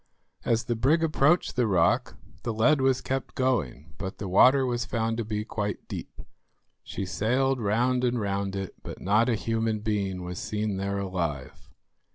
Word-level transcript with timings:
As 0.43 0.63
the 0.63 0.75
brig 0.75 1.03
approached 1.03 1.55
the 1.55 1.67
rock 1.67 2.17
the 2.41 2.51
lead 2.55 2.81
was 2.81 3.01
kept 3.01 3.35
going, 3.35 3.93
but 3.99 4.17
the 4.17 4.27
water 4.27 4.65
was 4.65 4.83
found 4.83 5.15
to 5.17 5.23
be 5.23 5.45
quite 5.45 5.87
deep. 5.87 6.21
She 6.81 7.05
sailed 7.05 7.61
round 7.61 8.03
and 8.03 8.19
round 8.19 8.55
it, 8.55 8.73
but 8.81 8.99
not 8.99 9.29
a 9.29 9.35
human 9.35 9.81
being 9.81 10.23
was 10.23 10.39
seen 10.39 10.77
there 10.77 10.97
alive. 10.97 11.69